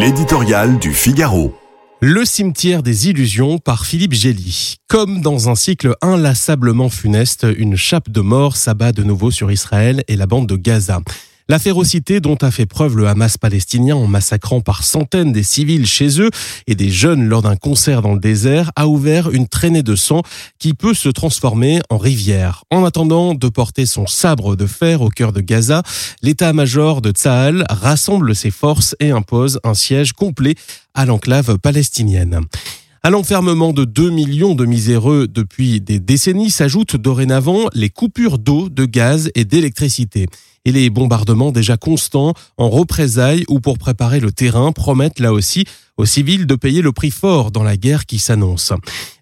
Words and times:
L'éditorial 0.00 0.78
du 0.78 0.92
Figaro. 0.92 1.58
Le 2.00 2.24
cimetière 2.24 2.84
des 2.84 3.08
illusions 3.08 3.58
par 3.58 3.84
Philippe 3.84 4.12
Gély. 4.12 4.76
Comme 4.86 5.22
dans 5.22 5.48
un 5.48 5.56
cycle 5.56 5.96
inlassablement 6.02 6.88
funeste, 6.88 7.44
une 7.58 7.74
chape 7.74 8.08
de 8.08 8.20
mort 8.20 8.54
s'abat 8.54 8.92
de 8.92 9.02
nouveau 9.02 9.32
sur 9.32 9.50
Israël 9.50 10.04
et 10.06 10.14
la 10.14 10.28
bande 10.28 10.46
de 10.46 10.54
Gaza. 10.54 11.00
La 11.50 11.58
férocité 11.58 12.20
dont 12.20 12.36
a 12.42 12.50
fait 12.50 12.66
preuve 12.66 12.98
le 12.98 13.08
Hamas 13.08 13.38
palestinien 13.38 13.96
en 13.96 14.06
massacrant 14.06 14.60
par 14.60 14.84
centaines 14.84 15.32
des 15.32 15.42
civils 15.42 15.86
chez 15.86 16.20
eux 16.20 16.28
et 16.66 16.74
des 16.74 16.90
jeunes 16.90 17.26
lors 17.26 17.40
d'un 17.40 17.56
concert 17.56 18.02
dans 18.02 18.12
le 18.12 18.20
désert 18.20 18.70
a 18.76 18.86
ouvert 18.86 19.30
une 19.30 19.48
traînée 19.48 19.82
de 19.82 19.96
sang 19.96 20.20
qui 20.58 20.74
peut 20.74 20.92
se 20.92 21.08
transformer 21.08 21.80
en 21.88 21.96
rivière. 21.96 22.64
En 22.70 22.84
attendant 22.84 23.32
de 23.32 23.48
porter 23.48 23.86
son 23.86 24.06
sabre 24.06 24.56
de 24.56 24.66
fer 24.66 25.00
au 25.00 25.08
cœur 25.08 25.32
de 25.32 25.40
Gaza, 25.40 25.82
l'état-major 26.20 27.00
de 27.00 27.12
Tsahal 27.12 27.64
rassemble 27.70 28.34
ses 28.34 28.50
forces 28.50 28.94
et 29.00 29.10
impose 29.10 29.58
un 29.64 29.72
siège 29.72 30.12
complet 30.12 30.54
à 30.92 31.06
l'enclave 31.06 31.56
palestinienne. 31.56 32.40
À 33.02 33.08
l'enfermement 33.08 33.72
de 33.72 33.86
2 33.86 34.10
millions 34.10 34.54
de 34.54 34.66
miséreux 34.66 35.26
depuis 35.26 35.80
des 35.80 35.98
décennies 35.98 36.50
s'ajoutent 36.50 36.96
dorénavant 36.96 37.68
les 37.72 37.88
coupures 37.88 38.38
d'eau, 38.38 38.68
de 38.68 38.84
gaz 38.84 39.30
et 39.34 39.46
d'électricité 39.46 40.26
et 40.68 40.72
les 40.72 40.90
bombardements 40.90 41.50
déjà 41.50 41.78
constants 41.78 42.34
en 42.58 42.68
représailles 42.68 43.44
ou 43.48 43.58
pour 43.58 43.78
préparer 43.78 44.20
le 44.20 44.32
terrain 44.32 44.70
promettent 44.72 45.18
là 45.18 45.32
aussi 45.32 45.64
aux 45.98 46.06
civils 46.06 46.46
de 46.46 46.54
payer 46.54 46.80
le 46.80 46.92
prix 46.92 47.10
fort 47.10 47.50
dans 47.50 47.64
la 47.64 47.76
guerre 47.76 48.06
qui 48.06 48.18
s'annonce. 48.18 48.72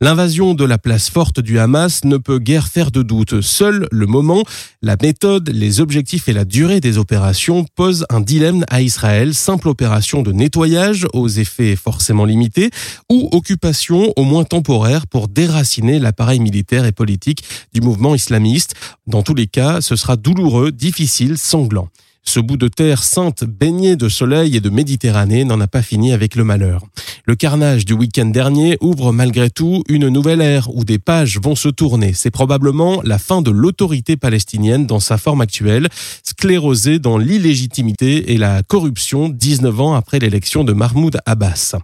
L'invasion 0.00 0.54
de 0.54 0.64
la 0.64 0.76
place 0.76 1.08
forte 1.08 1.40
du 1.40 1.58
Hamas 1.58 2.04
ne 2.04 2.16
peut 2.16 2.40
guère 2.40 2.66
faire 2.66 2.90
de 2.90 3.02
doute. 3.02 3.40
Seul 3.40 3.86
le 3.92 4.06
moment, 4.06 4.42
la 4.82 4.96
méthode, 5.00 5.48
les 5.50 5.80
objectifs 5.80 6.28
et 6.28 6.32
la 6.32 6.44
durée 6.44 6.80
des 6.80 6.98
opérations 6.98 7.64
posent 7.76 8.04
un 8.10 8.20
dilemme 8.20 8.64
à 8.68 8.82
Israël. 8.82 9.34
Simple 9.34 9.68
opération 9.68 10.22
de 10.22 10.32
nettoyage 10.32 11.06
aux 11.12 11.28
effets 11.28 11.76
forcément 11.76 12.24
limités 12.24 12.70
ou 13.08 13.28
occupation 13.32 14.12
au 14.16 14.24
moins 14.24 14.44
temporaire 14.44 15.06
pour 15.06 15.28
déraciner 15.28 16.00
l'appareil 16.00 16.40
militaire 16.40 16.84
et 16.84 16.92
politique 16.92 17.44
du 17.72 17.80
mouvement 17.80 18.16
islamiste. 18.16 18.74
Dans 19.06 19.22
tous 19.22 19.34
les 19.34 19.46
cas, 19.46 19.80
ce 19.80 19.94
sera 19.94 20.16
douloureux, 20.16 20.72
difficile, 20.72 21.33
sanglant. 21.36 21.88
Ce 22.26 22.40
bout 22.40 22.56
de 22.56 22.68
terre 22.68 23.02
sainte 23.02 23.44
baigné 23.44 23.96
de 23.96 24.08
soleil 24.08 24.56
et 24.56 24.60
de 24.60 24.70
Méditerranée 24.70 25.44
n'en 25.44 25.60
a 25.60 25.66
pas 25.66 25.82
fini 25.82 26.12
avec 26.12 26.36
le 26.36 26.44
malheur. 26.44 26.82
Le 27.26 27.36
carnage 27.36 27.84
du 27.84 27.92
week-end 27.92 28.24
dernier 28.24 28.78
ouvre 28.80 29.12
malgré 29.12 29.50
tout 29.50 29.84
une 29.88 30.08
nouvelle 30.08 30.40
ère 30.40 30.74
où 30.74 30.84
des 30.84 30.98
pages 30.98 31.38
vont 31.40 31.54
se 31.54 31.68
tourner. 31.68 32.12
C'est 32.14 32.30
probablement 32.30 33.02
la 33.04 33.18
fin 33.18 33.42
de 33.42 33.50
l'autorité 33.50 34.16
palestinienne 34.16 34.86
dans 34.86 35.00
sa 35.00 35.18
forme 35.18 35.42
actuelle, 35.42 35.88
sclérosée 36.22 36.98
dans 36.98 37.18
l'illégitimité 37.18 38.32
et 38.32 38.38
la 38.38 38.62
corruption 38.62 39.28
19 39.28 39.80
ans 39.80 39.94
après 39.94 40.18
l'élection 40.18 40.64
de 40.64 40.72
Mahmoud 40.72 41.18
Abbas. 41.26 41.76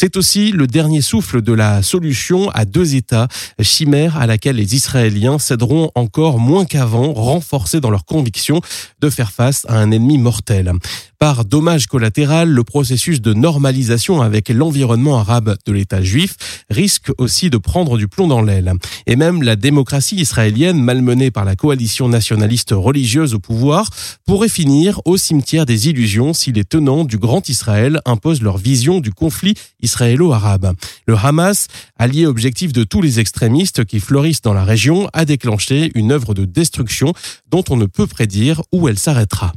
C'est 0.00 0.16
aussi 0.16 0.50
le 0.50 0.66
dernier 0.66 1.02
souffle 1.02 1.42
de 1.42 1.52
la 1.52 1.82
solution 1.82 2.48
à 2.52 2.64
deux 2.64 2.94
États, 2.94 3.28
chimère 3.60 4.16
à 4.16 4.26
laquelle 4.26 4.56
les 4.56 4.74
Israéliens 4.74 5.38
céderont 5.38 5.90
encore 5.94 6.38
moins 6.38 6.64
qu'avant, 6.64 7.12
renforcés 7.12 7.82
dans 7.82 7.90
leur 7.90 8.06
conviction 8.06 8.62
de 9.00 9.10
faire 9.10 9.30
face 9.30 9.66
à 9.68 9.76
un 9.76 9.90
ennemi 9.90 10.16
mortel. 10.16 10.72
Par 11.20 11.44
dommage 11.44 11.86
collatéral, 11.86 12.48
le 12.48 12.64
processus 12.64 13.20
de 13.20 13.34
normalisation 13.34 14.22
avec 14.22 14.48
l'environnement 14.48 15.18
arabe 15.18 15.54
de 15.66 15.72
l'État 15.72 16.02
juif 16.02 16.64
risque 16.70 17.12
aussi 17.18 17.50
de 17.50 17.58
prendre 17.58 17.98
du 17.98 18.08
plomb 18.08 18.26
dans 18.26 18.40
l'aile. 18.40 18.72
Et 19.06 19.16
même 19.16 19.42
la 19.42 19.54
démocratie 19.54 20.16
israélienne, 20.16 20.82
malmenée 20.82 21.30
par 21.30 21.44
la 21.44 21.56
coalition 21.56 22.08
nationaliste 22.08 22.70
religieuse 22.72 23.34
au 23.34 23.38
pouvoir, 23.38 23.90
pourrait 24.24 24.48
finir 24.48 25.02
au 25.04 25.18
cimetière 25.18 25.66
des 25.66 25.90
illusions 25.90 26.32
si 26.32 26.52
les 26.52 26.64
tenants 26.64 27.04
du 27.04 27.18
Grand 27.18 27.46
Israël 27.50 28.00
imposent 28.06 28.40
leur 28.40 28.56
vision 28.56 29.00
du 29.00 29.12
conflit 29.12 29.56
israélo-arabe. 29.82 30.72
Le 31.06 31.16
Hamas, 31.16 31.66
allié 31.98 32.24
objectif 32.24 32.72
de 32.72 32.82
tous 32.82 33.02
les 33.02 33.20
extrémistes 33.20 33.84
qui 33.84 34.00
fleurissent 34.00 34.40
dans 34.40 34.54
la 34.54 34.64
région, 34.64 35.10
a 35.12 35.26
déclenché 35.26 35.90
une 35.94 36.12
œuvre 36.12 36.32
de 36.32 36.46
destruction 36.46 37.12
dont 37.50 37.64
on 37.68 37.76
ne 37.76 37.84
peut 37.84 38.06
prédire 38.06 38.62
où 38.72 38.88
elle 38.88 38.98
s'arrêtera. 38.98 39.52